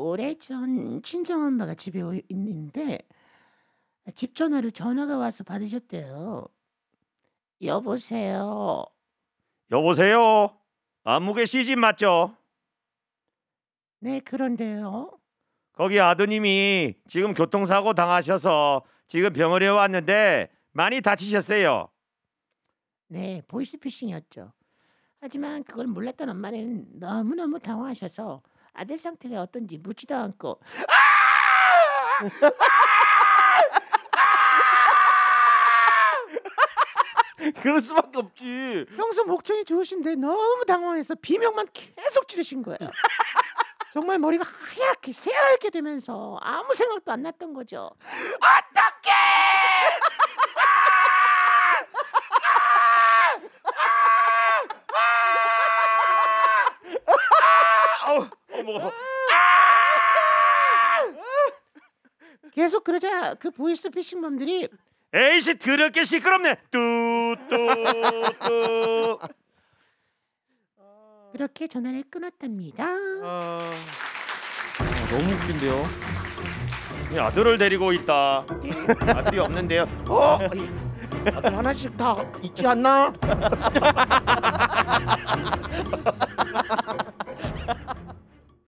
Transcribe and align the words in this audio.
오래전 0.00 1.02
친정엄마가 1.02 1.74
집에 1.74 2.00
오- 2.00 2.14
있는데 2.30 2.98
집 4.14 4.34
전화를 4.34 4.72
전화가 4.72 5.18
와서 5.18 5.44
받으셨대요. 5.44 6.46
여보세요. 7.62 8.84
여보세요. 9.70 10.56
안무개 11.04 11.44
시집 11.44 11.78
맞죠? 11.78 12.34
네, 14.00 14.20
그런데요. 14.20 15.18
거기 15.72 16.00
아드님이 16.00 16.94
지금 17.06 17.34
교통사고 17.34 17.92
당하셔서 17.92 18.82
지금 19.06 19.32
병원에 19.32 19.68
왔는데 19.68 20.50
많이 20.72 21.00
다치셨어요. 21.02 21.88
네, 23.08 23.42
보이스피싱이었죠. 23.48 24.52
하지만 25.20 25.62
그걸 25.64 25.86
몰랐던 25.86 26.30
엄마는 26.30 26.86
너무너무 26.98 27.58
당황하셔서 27.58 28.42
아들 28.72 28.96
상태가 28.98 29.40
어떤지 29.42 29.78
묻지도 29.78 30.14
않고 30.14 30.60
그럴 37.62 37.80
수밖에 37.80 38.18
없지. 38.18 38.86
평소 38.96 39.24
목청이 39.24 39.64
좋으신데 39.64 40.16
너무 40.16 40.64
당황해서 40.66 41.14
비명만 41.16 41.66
계속 41.72 42.28
지르신 42.28 42.62
거예요. 42.62 42.78
정말 43.92 44.18
머리가 44.18 44.44
하얗게 44.44 45.12
새하얗게 45.12 45.70
되면서 45.70 46.38
아무 46.42 46.74
생각도 46.74 47.10
안 47.12 47.22
났던 47.22 47.54
거죠. 47.54 47.90
어떡 48.36 48.99
어머. 58.60 58.92
계속 62.52 62.84
그러자 62.84 63.34
그 63.34 63.50
보이스피싱범들이 63.50 64.68
에이씨 65.12 65.58
더럽게 65.58 66.04
시끄럽네. 66.04 66.54
뚜뚜뚜. 66.70 67.58
그렇게 71.32 71.66
전화를 71.68 72.04
끊었답니다. 72.10 72.84
아, 72.84 73.70
아, 74.78 74.84
너무 75.10 75.32
웃긴데요. 75.32 75.84
이 77.12 77.18
아들을 77.18 77.58
데리고 77.58 77.92
있다. 77.92 78.44
아들이 79.00 79.38
없는데요. 79.38 79.82
어? 80.08 80.38
아들 81.34 81.56
하나씩 81.56 81.96
다 81.96 82.16
있지 82.42 82.66
않나? 82.66 83.12